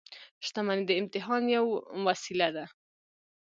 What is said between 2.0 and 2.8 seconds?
وسیله ده.